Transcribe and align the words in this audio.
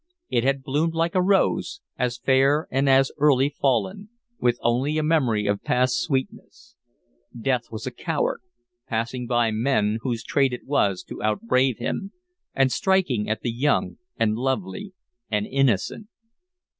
It 0.29 0.43
had 0.43 0.63
bloomed 0.63 0.95
like 0.95 1.13
a 1.13 1.21
rose, 1.21 1.79
as 1.95 2.17
fair 2.17 2.67
and 2.71 2.89
as 2.89 3.11
early 3.19 3.49
fallen, 3.49 4.09
with 4.39 4.57
only 4.63 4.97
a 4.97 5.03
memory 5.03 5.45
of 5.45 5.61
past 5.61 6.01
sweetness. 6.01 6.75
Death 7.39 7.65
was 7.71 7.85
a 7.85 7.91
coward, 7.91 8.41
passing 8.87 9.27
by 9.27 9.51
men 9.51 9.99
whose 10.01 10.23
trade 10.23 10.53
it 10.53 10.65
was 10.65 11.03
to 11.03 11.21
out 11.21 11.43
brave 11.43 11.77
him, 11.77 12.13
and 12.55 12.71
striking 12.71 13.29
at 13.29 13.41
the 13.41 13.51
young 13.51 13.99
and 14.17 14.37
lovely 14.37 14.93
and 15.29 15.45
innocent.... 15.45 16.07